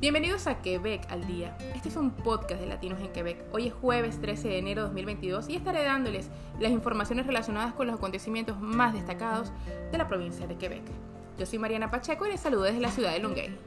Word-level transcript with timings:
Bienvenidos 0.00 0.46
a 0.46 0.62
Quebec 0.62 1.12
al 1.12 1.26
día. 1.26 1.54
Este 1.74 1.90
es 1.90 1.96
un 1.96 2.10
podcast 2.10 2.58
de 2.58 2.66
Latinos 2.66 3.00
en 3.00 3.12
Quebec. 3.12 3.44
Hoy 3.52 3.66
es 3.66 3.74
jueves 3.74 4.18
13 4.18 4.48
de 4.48 4.58
enero 4.58 4.80
de 4.80 4.86
2022 4.86 5.50
y 5.50 5.56
estaré 5.56 5.84
dándoles 5.84 6.30
las 6.58 6.72
informaciones 6.72 7.26
relacionadas 7.26 7.74
con 7.74 7.86
los 7.86 7.96
acontecimientos 7.96 8.58
más 8.58 8.94
destacados 8.94 9.52
de 9.92 9.98
la 9.98 10.08
provincia 10.08 10.46
de 10.46 10.56
Quebec. 10.56 10.84
Yo 11.38 11.44
soy 11.44 11.58
Mariana 11.58 11.90
Pacheco 11.90 12.26
y 12.26 12.30
les 12.30 12.40
saludo 12.40 12.62
desde 12.62 12.80
la 12.80 12.90
ciudad 12.90 13.12
de 13.12 13.18
Longueuil. 13.18 13.58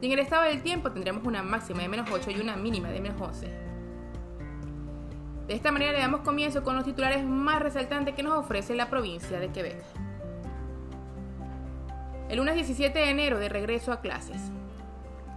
Y 0.00 0.06
en 0.06 0.12
el 0.12 0.20
estado 0.20 0.44
del 0.44 0.62
tiempo 0.62 0.92
tendremos 0.92 1.24
una 1.24 1.42
máxima 1.42 1.82
de 1.82 1.88
menos 1.88 2.08
8 2.08 2.30
y 2.30 2.40
una 2.40 2.54
mínima 2.54 2.88
de 2.90 3.00
menos 3.00 3.20
11. 3.20 3.48
De 5.48 5.54
esta 5.54 5.72
manera 5.72 5.90
le 5.90 5.98
damos 5.98 6.20
comienzo 6.20 6.62
con 6.62 6.76
los 6.76 6.84
titulares 6.84 7.24
más 7.24 7.60
resaltantes 7.60 8.14
que 8.14 8.22
nos 8.22 8.38
ofrece 8.38 8.76
la 8.76 8.88
provincia 8.88 9.40
de 9.40 9.50
Quebec. 9.50 9.82
El 12.28 12.36
lunes 12.36 12.54
17 12.54 12.96
de 12.96 13.10
enero 13.10 13.40
de 13.40 13.48
regreso 13.48 13.90
a 13.90 14.00
clases. 14.00 14.52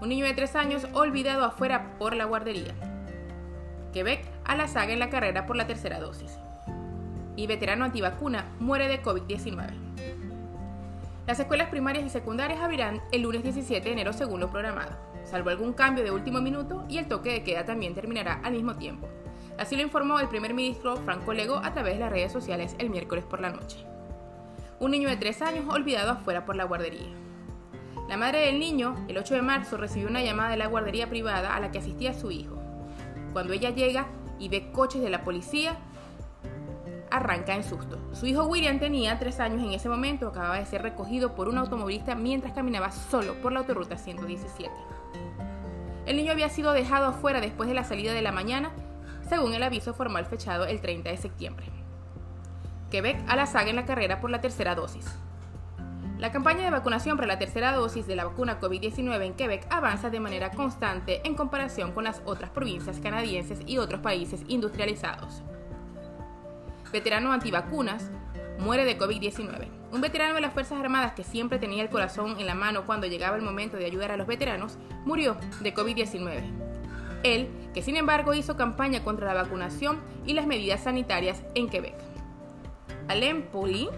Un 0.02 0.10
niño 0.10 0.26
de 0.26 0.34
3 0.34 0.56
años 0.56 0.88
olvidado 0.94 1.46
afuera 1.46 1.98
por 1.98 2.16
la 2.16 2.26
guardería. 2.26 2.74
Quebec 3.94 4.26
a 4.44 4.56
la 4.56 4.68
saga 4.68 4.92
en 4.92 5.00
la 5.00 5.10
carrera 5.10 5.46
por 5.46 5.56
la 5.56 5.68
tercera 5.68 6.00
dosis. 6.00 6.38
Y 7.38 7.48
veterano 7.48 7.86
antivacuna 7.86 8.52
muere 8.60 8.88
de 8.88 9.02
COVID-19. 9.02 9.70
Las 11.28 11.40
escuelas 11.40 11.70
primarias 11.70 12.06
y 12.06 12.10
secundarias 12.10 12.62
abrirán 12.62 13.02
el 13.12 13.24
lunes 13.24 13.44
17 13.44 13.84
de 13.84 13.94
enero 13.94 14.14
según 14.14 14.42
lo 14.42 14.52
programado, 14.52 14.96
salvo 15.24 15.50
algún 15.50 15.74
cambio 15.74 16.04
de 16.04 16.12
último 16.12 16.40
minuto 16.40 16.86
y 16.88 17.00
el 17.00 17.08
toque 17.08 17.32
de 17.32 17.44
queda 17.44 17.66
también 17.66 17.96
terminará 17.96 18.42
al 18.44 18.54
mismo 18.54 18.76
tiempo. 18.76 19.08
Así 19.58 19.76
lo 19.76 19.82
informó 19.82 20.20
el 20.20 20.28
primer 20.28 20.54
ministro 20.54 20.98
Franco 20.98 21.34
Lego 21.34 21.58
a 21.64 21.74
través 21.74 21.94
de 21.96 22.02
las 22.02 22.12
redes 22.12 22.32
sociales 22.32 22.76
el 22.78 22.90
miércoles 22.90 23.24
por 23.24 23.40
la 23.40 23.50
noche. 23.50 23.78
Un 24.80 24.92
niño 24.92 25.10
de 25.10 25.16
3 25.16 25.42
años 25.42 25.66
olvidado 25.74 26.12
afuera 26.12 26.46
por 26.46 26.58
la 26.58 26.66
guardería. 26.66 27.25
La 28.08 28.18
madre 28.18 28.46
del 28.46 28.60
niño, 28.60 28.96
el 29.08 29.18
8 29.18 29.34
de 29.34 29.42
marzo, 29.42 29.78
recibió 29.78 30.08
una 30.08 30.22
llamada 30.22 30.52
de 30.52 30.58
la 30.58 30.68
guardería 30.68 31.10
privada 31.10 31.56
a 31.56 31.60
la 31.60 31.72
que 31.72 31.80
asistía 31.80 32.14
su 32.14 32.30
hijo. 32.32 32.56
Cuando 33.34 33.54
ella 33.54 33.72
llega 33.72 34.06
y 34.40 34.50
ve 34.50 34.72
coches 34.72 35.02
de 35.02 35.10
la 35.10 35.24
policía, 35.24 35.78
arranca 37.10 37.56
en 37.56 37.64
susto. 37.64 37.98
Su 38.14 38.28
hijo 38.28 38.46
William 38.46 38.80
tenía 38.80 39.18
3 39.18 39.40
años 39.40 39.64
en 39.64 39.74
ese 39.74 39.90
momento, 39.90 40.28
acababa 40.28 40.60
de 40.60 40.66
ser 40.66 40.84
recogido 40.84 41.34
por 41.34 41.50
un 41.50 41.58
automovilista 41.58 42.14
mientras 42.14 42.54
caminaba 42.54 42.92
solo 42.92 43.34
por 43.42 43.52
la 43.52 43.60
autorruta 43.62 43.98
117. 43.98 44.70
El 46.06 46.18
niño 46.18 46.32
había 46.32 46.50
sido 46.50 46.74
dejado 46.74 47.08
afuera 47.08 47.42
después 47.42 47.68
de 47.68 47.76
la 47.76 47.84
salida 47.84 48.14
de 48.14 48.22
la 48.22 48.32
mañana, 48.32 48.72
según 49.28 49.56
el 49.56 49.64
aviso 49.64 49.96
formal 49.96 50.28
fechado 50.28 50.66
el 50.66 50.80
30 50.80 51.10
de 51.10 51.18
septiembre. 51.18 51.66
Quebec 52.92 53.18
a 53.28 53.36
la 53.36 53.48
saga 53.48 53.72
en 53.72 53.76
la 53.76 53.86
carrera 53.86 54.22
por 54.22 54.30
la 54.30 54.42
tercera 54.42 54.76
dosis. 54.76 55.06
La 56.18 56.32
campaña 56.32 56.64
de 56.64 56.72
vacunación 56.72 57.18
para 57.18 57.28
la 57.28 57.40
tercera 57.40 57.74
dosis 57.74 58.08
de 58.08 58.16
la 58.16 58.24
vacuna 58.24 58.62
COVID-19 58.62 59.22
en 59.26 59.34
Quebec 59.34 59.68
avanza 59.70 60.10
de 60.10 60.22
manera 60.22 60.52
constante 60.52 61.20
en 61.28 61.36
comparación 61.36 61.92
con 61.92 62.06
las 62.06 62.22
otras 62.24 62.52
provincias 62.52 63.02
canadienses 63.02 63.60
y 63.66 63.80
otros 63.80 64.00
países 64.00 64.42
industrializados. 64.48 65.44
Veterano 66.94 67.34
antivacunas 67.34 68.12
muere 68.60 68.86
de 68.86 68.98
COVID-19. 68.98 69.68
Un 69.92 70.00
veterano 70.00 70.36
de 70.36 70.42
las 70.42 70.54
Fuerzas 70.54 70.80
Armadas 70.80 71.12
que 71.12 71.26
siempre 71.26 71.60
tenía 71.60 71.84
el 71.84 71.90
corazón 71.90 72.40
en 72.40 72.46
la 72.46 72.56
mano 72.56 72.86
cuando 72.86 73.08
llegaba 73.08 73.36
el 73.36 73.42
momento 73.42 73.76
de 73.76 73.86
ayudar 73.86 74.12
a 74.12 74.18
los 74.18 74.26
veteranos, 74.26 74.78
murió 75.04 75.36
de 75.60 75.74
COVID-19. 75.74 76.44
Él, 77.24 77.50
que 77.74 77.82
sin 77.82 77.98
embargo 77.98 78.34
hizo 78.34 78.56
campaña 78.56 79.04
contra 79.04 79.34
la 79.34 79.44
vacunación 79.44 80.00
y 80.26 80.34
las 80.34 80.48
medidas 80.48 80.84
sanitarias 80.84 81.44
en 81.56 81.68
Quebec. 81.68 81.96
Alain 83.10 83.44
Paulin 83.44 83.90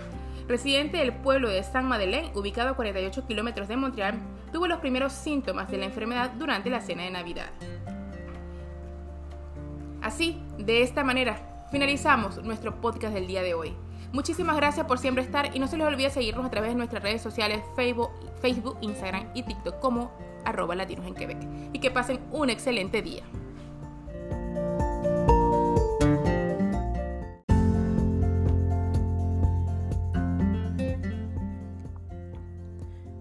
residente 0.48 0.98
del 0.98 1.14
pueblo 1.14 1.50
de 1.50 1.64
Saint-Madeleine, 1.64 2.32
ubicado 2.36 2.70
a 2.70 2.76
48 2.76 3.28
kilómetros 3.28 3.68
de 3.68 3.78
Montreal, 3.78 4.20
tuvo 4.52 4.68
los 4.68 4.80
primeros 4.80 5.14
síntomas 5.14 5.70
de 5.70 5.78
la 5.78 5.86
enfermedad 5.86 6.32
durante 6.32 6.70
la 6.70 6.82
cena 6.82 7.04
de 7.04 7.12
Navidad. 7.12 7.50
Así, 10.02 10.42
de 10.58 10.84
esta 10.84 11.04
manera, 11.04 11.68
finalizamos 11.72 12.42
nuestro 12.44 12.80
podcast 12.80 13.14
del 13.14 13.28
día 13.28 13.42
de 13.42 13.54
hoy. 13.54 13.74
Muchísimas 14.14 14.56
gracias 14.56 14.86
por 14.86 15.00
siempre 15.00 15.24
estar 15.24 15.54
y 15.54 15.60
no 15.60 15.68
se 15.68 15.78
les 15.78 15.86
olvide 15.86 16.10
seguirnos 16.10 16.46
a 16.46 16.50
través 16.50 16.70
de 16.70 16.76
nuestras 16.76 17.04
redes 17.04 17.22
sociales 17.22 17.62
Facebook, 17.76 18.10
Facebook 18.42 18.78
Instagram 18.82 19.28
y 19.34 19.44
TikTok 19.44 19.80
como 19.80 20.12
arroba 20.46 20.76
latinos 20.76 21.06
en 21.06 21.14
Quebec. 21.14 21.38
Y 21.74 21.80
que 21.80 21.92
pasen 21.92 22.22
un 22.32 22.50
excelente 22.50 23.02
día. 23.02 23.24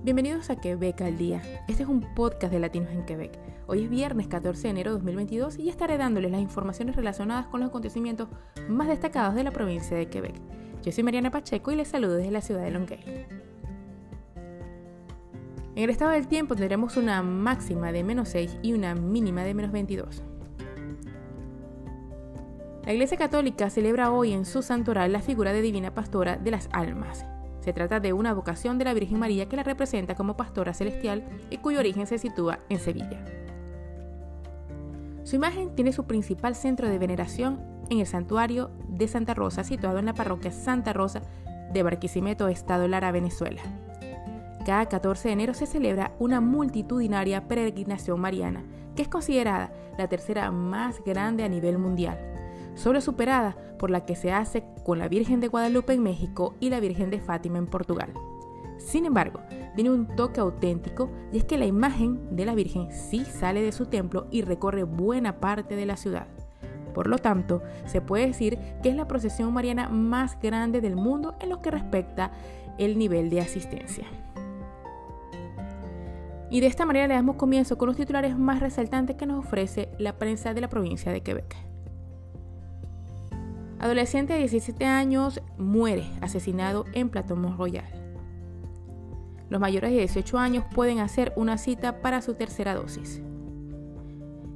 Bienvenidos 0.06 0.50
a 0.50 0.56
Quebec 0.60 1.00
al 1.00 1.18
Día. 1.18 1.42
Este 1.66 1.82
es 1.82 1.88
un 1.88 2.00
podcast 2.14 2.52
de 2.52 2.60
Latinos 2.60 2.92
en 2.92 3.04
Quebec. 3.04 3.40
Hoy 3.66 3.82
es 3.82 3.90
viernes 3.90 4.28
14 4.28 4.62
de 4.62 4.68
enero 4.68 4.92
de 4.92 4.98
2022 4.98 5.58
y 5.58 5.68
estaré 5.68 5.98
dándoles 5.98 6.30
las 6.30 6.40
informaciones 6.40 6.94
relacionadas 6.94 7.48
con 7.48 7.58
los 7.58 7.70
acontecimientos 7.70 8.28
más 8.68 8.86
destacados 8.86 9.34
de 9.34 9.42
la 9.42 9.50
provincia 9.50 9.96
de 9.96 10.06
Quebec. 10.06 10.36
Yo 10.84 10.92
soy 10.92 11.02
Mariana 11.02 11.32
Pacheco 11.32 11.72
y 11.72 11.74
les 11.74 11.88
saludo 11.88 12.14
desde 12.14 12.30
la 12.30 12.40
ciudad 12.40 12.62
de 12.62 12.70
Longueuil. 12.70 13.26
En 15.74 15.82
el 15.82 15.90
estado 15.90 16.12
del 16.12 16.28
tiempo 16.28 16.54
tendremos 16.54 16.96
una 16.96 17.20
máxima 17.22 17.90
de 17.90 18.04
menos 18.04 18.28
6 18.28 18.58
y 18.62 18.74
una 18.74 18.94
mínima 18.94 19.42
de 19.42 19.54
menos 19.54 19.72
22. 19.72 20.22
La 22.84 22.92
Iglesia 22.92 23.18
Católica 23.18 23.70
celebra 23.70 24.12
hoy 24.12 24.34
en 24.34 24.44
su 24.44 24.62
santoral 24.62 25.10
la 25.10 25.20
figura 25.20 25.52
de 25.52 25.62
Divina 25.62 25.94
Pastora 25.94 26.36
de 26.36 26.52
las 26.52 26.68
Almas, 26.70 27.26
se 27.66 27.72
trata 27.72 27.99
de 27.99 28.12
una 28.12 28.32
vocación 28.32 28.78
de 28.78 28.84
la 28.84 28.94
Virgen 28.94 29.19
María 29.19 29.49
que 29.49 29.56
la 29.56 29.65
representa 29.65 30.15
como 30.15 30.37
pastora 30.37 30.72
celestial 30.72 31.25
y 31.50 31.56
cuyo 31.56 31.81
origen 31.81 32.06
se 32.06 32.16
sitúa 32.16 32.60
en 32.69 32.78
Sevilla. 32.78 33.25
Su 35.25 35.34
imagen 35.34 35.75
tiene 35.75 35.91
su 35.91 36.04
principal 36.04 36.54
centro 36.54 36.88
de 36.88 37.00
veneración 37.00 37.60
en 37.91 37.99
el 37.99 38.06
santuario 38.06 38.71
de 38.87 39.09
Santa 39.09 39.34
Rosa, 39.34 39.65
situado 39.65 39.99
en 39.99 40.06
la 40.06 40.15
parroquia 40.15 40.53
Santa 40.53 40.93
Rosa 40.93 41.22
de 41.72 41.82
Barquisimeto, 41.82 42.47
Estado 42.47 42.87
Lara, 42.87 43.10
Venezuela. 43.10 43.62
Cada 44.65 44.87
14 44.87 45.27
de 45.27 45.33
enero 45.33 45.53
se 45.53 45.66
celebra 45.66 46.12
una 46.21 46.41
multitudinaria 46.41 47.48
peregrinación 47.48 48.21
mariana, 48.21 48.62
que 48.94 49.03
es 49.03 49.09
considerada 49.09 49.72
la 49.98 50.06
tercera 50.06 50.53
más 50.53 51.03
grande 51.04 51.43
a 51.43 51.48
nivel 51.48 51.78
mundial 51.78 52.35
solo 52.76 53.00
superada 53.00 53.56
por 53.78 53.91
la 53.91 54.06
que 54.06 54.14
se 54.14 54.32
hace 54.32 54.62
con 54.84 55.00
la 55.00 55.09
Virgen 55.09 55.41
de 55.41 55.48
Guadalupe 55.48 55.92
en 55.94 56.04
México 56.04 56.54
y 56.60 56.70
la 56.70 56.78
Virgen 56.78 57.10
de 57.10 57.20
Fátima 57.20 57.59
en 57.59 57.66
Portugal. 57.66 58.12
Sin 58.78 59.04
embargo, 59.04 59.41
tiene 59.75 59.91
un 59.91 60.06
toque 60.14 60.41
auténtico 60.41 61.10
y 61.32 61.38
es 61.38 61.44
que 61.44 61.59
la 61.59 61.66
imagen 61.66 62.36
de 62.36 62.44
la 62.44 62.54
Virgen 62.54 62.92
sí 62.92 63.25
sale 63.25 63.62
de 63.62 63.72
su 63.72 63.86
templo 63.86 64.28
y 64.31 64.42
recorre 64.42 64.84
buena 64.84 65.41
parte 65.41 65.75
de 65.75 65.86
la 65.86 65.97
ciudad. 65.97 66.28
Por 66.94 67.09
lo 67.09 67.19
tanto, 67.19 67.62
se 67.84 68.00
puede 68.00 68.28
decir 68.28 68.59
que 68.82 68.91
es 68.91 68.97
la 68.97 69.09
procesión 69.09 69.53
mariana 69.53 69.88
más 69.88 70.38
grande 70.41 70.81
del 70.81 70.97
mundo 70.97 71.34
en 71.41 71.50
lo 71.50 71.60
que 71.60 71.70
respecta 71.70 72.31
el 72.78 72.97
nivel 72.97 73.28
de 73.28 73.41
asistencia. 73.41 74.06
Y 76.48 76.60
de 76.60 76.69
esta 76.69 76.86
manera 76.86 77.09
le 77.09 77.15
damos 77.15 77.36
comienzo 77.36 77.76
con 77.76 77.88
los 77.88 77.97
titulares 77.97 78.38
más 78.38 78.60
resaltantes 78.60 79.16
que 79.16 79.26
nos 79.26 79.44
ofrece 79.44 79.91
la 79.98 80.16
prensa 80.16 80.54
de 80.54 80.60
la 80.60 80.69
provincia 80.69 81.12
de 81.12 81.22
Quebec. 81.22 81.66
Adolescente 83.86 84.32
de 84.32 84.41
17 84.41 84.84
años 84.84 85.41
muere 85.58 86.10
asesinado 86.20 86.86
en 86.92 87.08
Platón 87.08 87.56
Royal. 87.56 87.84
Los 89.48 89.60
mayores 89.60 89.92
de 89.92 89.98
18 89.98 90.38
años 90.38 90.64
pueden 90.74 90.98
hacer 90.98 91.32
una 91.36 91.56
cita 91.56 92.02
para 92.02 92.20
su 92.20 92.34
tercera 92.34 92.74
dosis. 92.74 93.22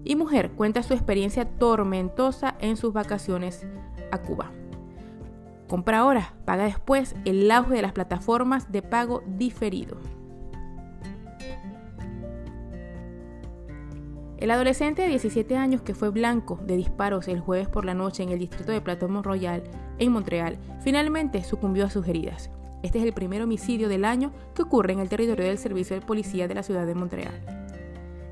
Y 0.02 0.16
mujer 0.16 0.50
cuenta 0.50 0.82
su 0.82 0.94
experiencia 0.94 1.44
tormentosa 1.44 2.56
en 2.58 2.76
sus 2.76 2.92
vacaciones 2.92 3.64
a 4.10 4.18
Cuba. 4.18 4.50
Compra 5.68 6.00
ahora, 6.00 6.34
paga 6.44 6.64
después 6.64 7.14
el 7.24 7.48
auge 7.52 7.74
de 7.74 7.82
las 7.82 7.92
plataformas 7.92 8.72
de 8.72 8.82
pago 8.82 9.22
diferido. 9.28 9.97
El 14.41 14.51
adolescente 14.51 15.03
de 15.03 15.09
17 15.09 15.54
años 15.54 15.83
que 15.83 15.95
fue 15.95 16.09
blanco 16.09 16.59
de 16.65 16.75
disparos 16.75 17.28
el 17.28 17.41
jueves 17.41 17.69
por 17.69 17.84
la 17.84 17.92
noche 17.92 18.22
en 18.22 18.31
el 18.31 18.39
distrito 18.39 18.72
de 18.72 18.81
Plateau 18.81 19.22
Royal, 19.22 19.63
en 19.98 20.13
Montreal, 20.13 20.57
finalmente 20.81 21.45
sucumbió 21.45 21.84
a 21.84 21.91
sus 21.91 22.09
heridas. 22.09 22.51
Este 22.83 22.98
es 22.98 23.04
el 23.04 23.13
primer 23.13 23.42
homicidio 23.42 23.91
del 23.91 24.07
año 24.07 24.33
que 24.54 24.63
ocurre 24.63 24.95
en 24.95 25.01
el 25.01 25.10
territorio 25.10 25.45
del 25.45 25.59
Servicio 25.59 25.95
de 25.95 26.07
Policía 26.07 26.48
de 26.48 26.54
la 26.54 26.63
ciudad 26.63 26.87
de 26.87 26.95
Montreal. 26.95 27.39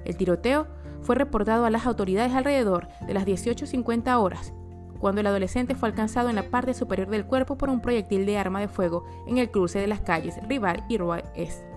El 0.06 0.16
tiroteo 0.16 0.66
fue 1.02 1.14
reportado 1.14 1.66
a 1.66 1.70
las 1.70 1.84
autoridades 1.84 2.32
alrededor 2.32 2.88
de 3.06 3.12
las 3.12 3.26
18.50 3.26 4.18
horas, 4.18 4.54
cuando 4.98 5.20
el 5.20 5.26
adolescente 5.26 5.74
fue 5.74 5.90
alcanzado 5.90 6.30
en 6.30 6.36
la 6.36 6.50
parte 6.50 6.72
superior 6.72 7.10
del 7.10 7.26
cuerpo 7.26 7.58
por 7.58 7.68
un 7.68 7.82
proyectil 7.82 8.24
de 8.24 8.38
arma 8.38 8.60
de 8.60 8.68
fuego 8.68 9.04
en 9.26 9.36
el 9.36 9.50
cruce 9.50 9.78
de 9.78 9.86
las 9.86 10.00
calles 10.00 10.36
Rival 10.48 10.84
y 10.88 10.96
Roy 10.96 11.20
Est. 11.34 11.67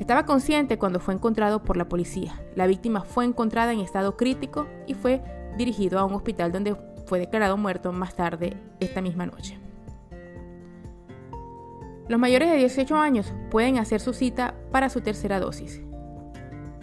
Estaba 0.00 0.24
consciente 0.24 0.78
cuando 0.78 0.98
fue 0.98 1.12
encontrado 1.12 1.62
por 1.62 1.76
la 1.76 1.88
policía. 1.88 2.32
La 2.56 2.66
víctima 2.66 3.02
fue 3.02 3.26
encontrada 3.26 3.72
en 3.74 3.80
estado 3.80 4.16
crítico 4.16 4.66
y 4.86 4.94
fue 4.94 5.22
dirigido 5.58 5.98
a 5.98 6.04
un 6.04 6.14
hospital 6.14 6.50
donde 6.50 6.74
fue 7.06 7.18
declarado 7.18 7.58
muerto 7.58 7.92
más 7.92 8.16
tarde 8.16 8.56
esta 8.80 9.02
misma 9.02 9.26
noche. 9.26 9.58
Los 12.08 12.18
mayores 12.18 12.50
de 12.50 12.56
18 12.56 12.96
años 12.96 13.32
pueden 13.50 13.76
hacer 13.76 14.00
su 14.00 14.14
cita 14.14 14.54
para 14.72 14.88
su 14.88 15.02
tercera 15.02 15.38
dosis. 15.38 15.82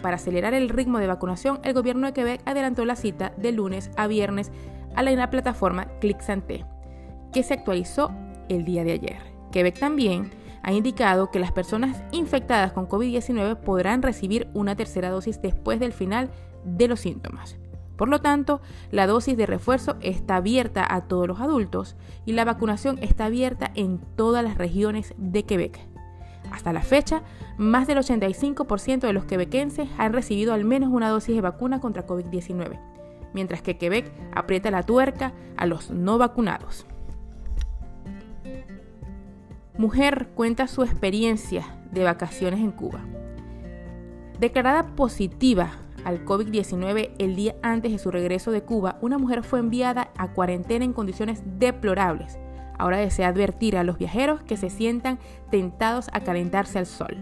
para 0.00 0.14
acelerar 0.14 0.54
el 0.54 0.68
ritmo 0.68 1.00
de 1.00 1.08
vacunación, 1.08 1.58
el 1.64 1.74
gobierno 1.74 2.06
de 2.06 2.12
Quebec 2.12 2.40
adelantó 2.44 2.84
la 2.84 2.94
cita 2.94 3.32
de 3.36 3.50
lunes 3.50 3.90
a 3.96 4.06
viernes 4.06 4.52
a 4.94 5.02
la 5.02 5.28
plataforma 5.28 5.88
ClickSanté, 6.00 6.64
que 7.32 7.42
se 7.42 7.54
actualizó 7.54 8.12
el 8.48 8.64
día 8.64 8.84
de 8.84 8.92
ayer. 8.92 9.18
Quebec 9.50 9.76
también 9.76 10.30
ha 10.62 10.72
indicado 10.72 11.30
que 11.30 11.38
las 11.38 11.52
personas 11.52 12.02
infectadas 12.12 12.72
con 12.72 12.88
COVID-19 12.88 13.56
podrán 13.56 14.02
recibir 14.02 14.48
una 14.54 14.76
tercera 14.76 15.10
dosis 15.10 15.40
después 15.40 15.80
del 15.80 15.92
final 15.92 16.30
de 16.64 16.88
los 16.88 17.00
síntomas. 17.00 17.56
Por 17.96 18.08
lo 18.08 18.20
tanto, 18.20 18.60
la 18.92 19.08
dosis 19.08 19.36
de 19.36 19.46
refuerzo 19.46 19.96
está 20.00 20.36
abierta 20.36 20.86
a 20.88 21.02
todos 21.02 21.26
los 21.26 21.40
adultos 21.40 21.96
y 22.24 22.32
la 22.32 22.44
vacunación 22.44 22.98
está 23.02 23.24
abierta 23.24 23.72
en 23.74 23.98
todas 24.16 24.44
las 24.44 24.56
regiones 24.56 25.14
de 25.18 25.44
Quebec. 25.44 25.80
Hasta 26.52 26.72
la 26.72 26.82
fecha, 26.82 27.22
más 27.58 27.88
del 27.88 27.98
85% 27.98 29.00
de 29.00 29.12
los 29.12 29.24
quebequenses 29.24 29.88
han 29.98 30.12
recibido 30.12 30.54
al 30.54 30.64
menos 30.64 30.90
una 30.90 31.08
dosis 31.08 31.34
de 31.34 31.40
vacuna 31.40 31.80
contra 31.80 32.06
COVID-19, 32.06 32.78
mientras 33.34 33.62
que 33.62 33.76
Quebec 33.76 34.12
aprieta 34.32 34.70
la 34.70 34.84
tuerca 34.84 35.32
a 35.56 35.66
los 35.66 35.90
no 35.90 36.18
vacunados. 36.18 36.86
Mujer 39.78 40.30
cuenta 40.34 40.66
su 40.66 40.82
experiencia 40.82 41.64
de 41.92 42.02
vacaciones 42.02 42.58
en 42.58 42.72
Cuba. 42.72 42.98
Declarada 44.40 44.96
positiva 44.96 45.70
al 46.02 46.24
COVID-19 46.24 47.12
el 47.18 47.36
día 47.36 47.54
antes 47.62 47.92
de 47.92 47.98
su 47.98 48.10
regreso 48.10 48.50
de 48.50 48.62
Cuba, 48.62 48.98
una 49.02 49.18
mujer 49.18 49.44
fue 49.44 49.60
enviada 49.60 50.10
a 50.16 50.32
cuarentena 50.32 50.84
en 50.84 50.92
condiciones 50.92 51.42
deplorables. 51.60 52.40
Ahora 52.76 52.96
desea 52.96 53.28
advertir 53.28 53.76
a 53.76 53.84
los 53.84 53.98
viajeros 53.98 54.42
que 54.42 54.56
se 54.56 54.68
sientan 54.68 55.20
tentados 55.48 56.08
a 56.12 56.22
calentarse 56.22 56.80
al 56.80 56.86
sol. 56.86 57.16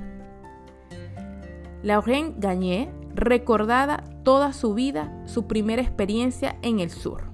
Lauren 1.82 2.40
Gagné, 2.40 2.90
recordada 3.14 4.02
toda 4.22 4.54
su 4.54 4.72
vida 4.72 5.12
su 5.26 5.46
primera 5.46 5.82
experiencia 5.82 6.56
en 6.62 6.80
el 6.80 6.88
sur. 6.88 7.24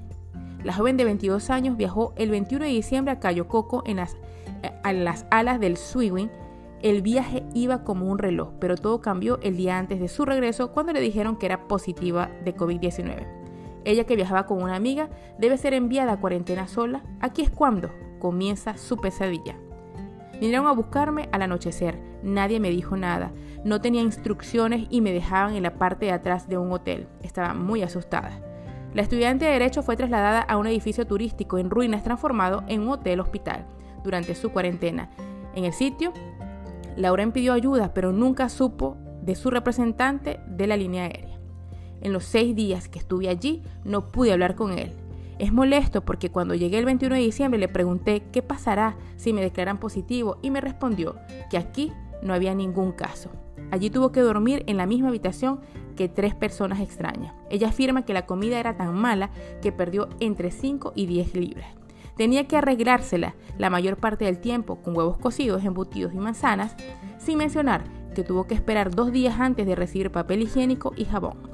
La 0.65 0.73
joven 0.73 0.97
de 0.97 1.05
22 1.05 1.49
años 1.51 1.77
viajó 1.77 2.13
el 2.17 2.31
21 2.31 2.65
de 2.65 2.71
diciembre 2.73 3.13
a 3.13 3.21
Cayo 3.21 3.47
Coco 3.47 3.85
en 3.87 3.99
las 3.99 4.17
a 4.83 4.93
las 4.93 5.27
alas 5.31 5.61
del 5.61 5.77
Swiwin, 5.77 6.31
el 6.83 7.01
viaje 7.01 7.45
iba 7.55 7.85
como 7.85 8.11
un 8.11 8.19
reloj, 8.19 8.55
pero 8.59 8.77
todo 8.77 9.01
cambió 9.01 9.39
el 9.43 9.57
día 9.57 9.79
antes 9.79 10.01
de 10.01 10.09
su 10.09 10.25
regreso 10.25 10.73
cuando 10.73 10.93
le 10.93 11.01
dijeron 11.01 11.37
que 11.37 11.47
era 11.47 11.69
positiva 11.69 12.31
de 12.45 12.57
COVID-19. 12.57 13.25
Ella 13.85 14.05
que 14.05 14.17
viajaba 14.17 14.47
con 14.47 14.63
una 14.63 14.77
amiga 14.77 15.09
debe 15.39 15.59
ser 15.59 15.75
enviada 15.75 16.13
a 16.13 16.21
cuarentena 16.21 16.67
sola. 16.67 17.03
Aquí 17.21 17.43
es 17.43 17.51
cuando 17.51 17.91
comienza 18.19 18.77
su 18.77 18.97
pesadilla. 18.97 19.57
Vinieron 20.41 20.67
a 20.67 20.73
buscarme 20.73 21.29
al 21.31 21.43
anochecer. 21.43 21.99
Nadie 22.25 22.59
me 22.59 22.71
dijo 22.71 22.97
nada. 22.97 23.33
No 23.65 23.81
tenía 23.81 24.03
instrucciones 24.03 24.87
y 24.91 25.01
me 25.01 25.13
dejaban 25.13 25.55
en 25.55 25.63
la 25.63 25.75
parte 25.75 26.07
de 26.07 26.13
atrás 26.13 26.49
de 26.49 26.59
un 26.59 26.73
hotel. 26.73 27.07
Estaba 27.23 27.55
muy 27.55 27.83
asustada. 27.83 28.41
La 28.93 29.03
estudiante 29.03 29.45
de 29.45 29.53
Derecho 29.53 29.83
fue 29.83 29.97
trasladada 29.97 30.41
a 30.41 30.57
un 30.57 30.67
edificio 30.67 31.07
turístico 31.07 31.59
en 31.59 31.71
ruinas 31.71 32.03
transformado 32.03 32.65
en 32.67 32.83
un 32.83 32.91
hotel 32.91 33.21
hospital 33.21 33.67
durante 34.05 34.35
su 34.35 34.51
cuarentena. 34.51 35.11
En 35.55 35.65
el 35.65 35.73
sitio, 35.73 36.13
Lauren 36.97 37.33
pidió 37.33 37.53
ayuda, 37.53 37.95
pero 37.95 38.13
nunca 38.13 38.49
supo 38.49 38.97
de 39.23 39.35
su 39.35 39.51
representante 39.51 40.41
de 40.47 40.67
la 40.67 40.77
línea 40.77 41.05
aérea. 41.05 41.39
En 42.01 42.13
los 42.13 42.25
seis 42.25 42.55
días 42.57 42.89
que 42.89 42.99
estuve 42.99 43.29
allí, 43.29 43.63
no 43.85 44.09
pude 44.09 44.33
hablar 44.33 44.57
con 44.57 44.77
él. 44.77 44.93
Es 45.39 45.53
molesto 45.53 46.05
porque 46.05 46.31
cuando 46.31 46.55
llegué 46.55 46.79
el 46.79 46.85
21 46.85 47.15
de 47.15 47.21
diciembre 47.21 47.61
le 47.61 47.69
pregunté 47.69 48.23
qué 48.33 48.43
pasará 48.43 48.97
si 49.17 49.33
me 49.33 49.41
declaran 49.41 49.79
positivo 49.79 50.39
y 50.43 50.51
me 50.51 50.61
respondió 50.61 51.17
que 51.51 51.59
aquí 51.59 51.93
no 52.23 52.35
había 52.35 52.55
ningún 52.55 52.93
caso. 52.93 53.31
Allí 53.71 53.91
tuvo 53.91 54.13
que 54.13 54.21
dormir 54.21 54.65
en 54.67 54.77
la 54.77 54.87
misma 54.87 55.09
habitación 55.09 55.61
que 55.97 56.09
tres 56.09 56.35
personas 56.35 56.81
extrañas. 56.81 57.35
Ella 57.51 57.69
afirma 57.69 58.05
que 58.05 58.13
la 58.13 58.27
comida 58.27 58.59
era 58.59 58.77
tan 58.77 58.95
mala 58.95 59.31
que 59.61 59.73
perdió 59.73 60.09
entre 60.21 60.51
5 60.51 60.93
y 60.95 61.07
10 61.07 61.35
libras. 61.35 61.67
Tenía 62.17 62.47
que 62.47 62.57
arreglársela 62.57 63.35
la 63.59 63.71
mayor 63.71 63.97
parte 63.97 64.25
del 64.25 64.39
tiempo 64.39 64.83
con 64.83 64.97
huevos 64.97 65.19
cocidos, 65.19 65.65
embutidos 65.65 66.15
y 66.15 66.19
manzanas, 66.19 66.77
sin 67.19 67.39
mencionar 67.39 67.85
que 68.15 68.23
tuvo 68.23 68.47
que 68.47 68.55
esperar 68.55 68.95
dos 68.95 69.13
días 69.13 69.41
antes 69.41 69.67
de 69.67 69.75
recibir 69.75 70.11
papel 70.11 70.43
higiénico 70.43 70.93
y 70.97 71.05
jabón. 71.05 71.51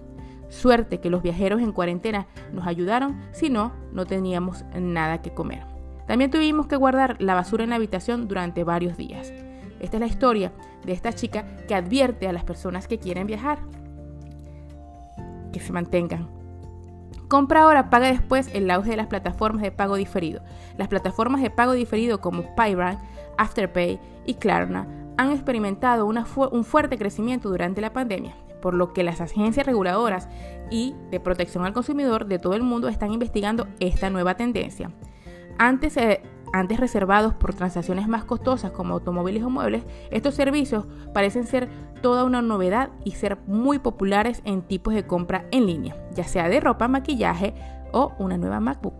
Suerte 0.48 0.98
que 0.98 1.10
los 1.10 1.22
viajeros 1.22 1.60
en 1.60 1.72
cuarentena 1.72 2.26
nos 2.52 2.66
ayudaron, 2.66 3.20
si 3.32 3.50
no, 3.50 3.72
no 3.92 4.06
teníamos 4.06 4.64
nada 4.78 5.22
que 5.22 5.34
comer. 5.34 5.64
También 6.06 6.30
tuvimos 6.30 6.66
que 6.66 6.76
guardar 6.76 7.20
la 7.20 7.34
basura 7.34 7.64
en 7.64 7.70
la 7.70 7.76
habitación 7.76 8.28
durante 8.28 8.64
varios 8.64 8.96
días. 8.96 9.32
Esta 9.78 9.98
es 9.98 10.00
la 10.00 10.06
historia 10.06 10.52
de 10.84 10.92
esta 10.92 11.12
chica 11.12 11.44
que 11.68 11.74
advierte 11.74 12.26
a 12.28 12.32
las 12.32 12.44
personas 12.44 12.88
que 12.88 12.98
quieren 12.98 13.26
viajar 13.26 13.58
que 15.52 15.60
se 15.60 15.72
mantengan 15.72 16.37
Compra 17.28 17.62
ahora, 17.62 17.90
paga 17.90 18.10
después 18.10 18.48
el 18.54 18.70
auge 18.70 18.90
de 18.90 18.96
las 18.96 19.06
plataformas 19.06 19.62
de 19.62 19.70
pago 19.70 19.96
diferido. 19.96 20.40
Las 20.78 20.88
plataformas 20.88 21.42
de 21.42 21.50
pago 21.50 21.72
diferido 21.72 22.22
como 22.22 22.54
Pybrand, 22.56 22.98
Afterpay 23.36 24.00
y 24.24 24.34
Klarna 24.34 24.88
han 25.18 25.32
experimentado 25.32 26.06
un 26.06 26.64
fuerte 26.64 26.96
crecimiento 26.96 27.50
durante 27.50 27.82
la 27.82 27.92
pandemia, 27.92 28.34
por 28.62 28.72
lo 28.72 28.94
que 28.94 29.02
las 29.02 29.20
agencias 29.20 29.66
reguladoras 29.66 30.28
y 30.70 30.94
de 31.10 31.20
protección 31.20 31.66
al 31.66 31.74
consumidor 31.74 32.26
de 32.26 32.38
todo 32.38 32.54
el 32.54 32.62
mundo 32.62 32.88
están 32.88 33.12
investigando 33.12 33.66
esta 33.78 34.08
nueva 34.08 34.34
tendencia. 34.34 34.90
Antes 35.58 35.96
eh, 35.96 36.22
antes 36.52 36.80
reservados 36.80 37.34
por 37.34 37.54
transacciones 37.54 38.08
más 38.08 38.24
costosas 38.24 38.70
como 38.70 38.94
automóviles 38.94 39.42
o 39.42 39.50
muebles, 39.50 39.84
estos 40.10 40.34
servicios 40.34 40.86
parecen 41.12 41.46
ser 41.46 41.68
toda 42.02 42.24
una 42.24 42.42
novedad 42.42 42.90
y 43.04 43.12
ser 43.12 43.38
muy 43.46 43.78
populares 43.78 44.42
en 44.44 44.62
tipos 44.62 44.94
de 44.94 45.06
compra 45.06 45.46
en 45.50 45.66
línea, 45.66 45.96
ya 46.14 46.24
sea 46.24 46.48
de 46.48 46.60
ropa, 46.60 46.88
maquillaje 46.88 47.54
o 47.92 48.12
una 48.18 48.36
nueva 48.36 48.60
MacBook. 48.60 48.94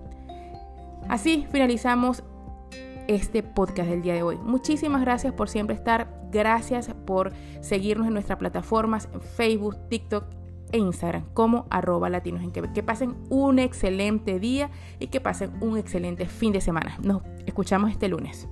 Así 1.09 1.47
finalizamos 1.51 2.23
este 3.07 3.43
podcast 3.43 3.89
del 3.89 4.03
día 4.03 4.15
de 4.15 4.23
hoy. 4.23 4.37
Muchísimas 4.37 5.01
gracias 5.01 5.33
por 5.33 5.49
siempre 5.49 5.75
estar, 5.75 6.09
gracias 6.31 6.95
por 7.07 7.33
seguirnos 7.61 8.07
en 8.07 8.13
nuestras 8.13 8.39
plataformas 8.39 9.09
en 9.13 9.21
Facebook, 9.21 9.77
TikTok 9.89 10.38
e 10.73 10.79
Instagram 10.79 11.25
como 11.35 11.67
arroba 11.71 12.09
latinos 12.09 12.43
en. 12.43 12.51
Que 12.51 12.83
pasen 12.83 13.17
un 13.31 13.59
excelente 13.59 14.39
día 14.39 14.71
y 14.99 15.09
que 15.09 15.21
pasen 15.21 15.53
un 15.61 15.79
excelente 15.79 16.27
fin 16.27 16.53
de 16.53 16.61
semana. 16.61 16.99
Nos 17.03 17.23
escuchamos 17.47 17.91
este 17.91 18.09
lunes. 18.09 18.49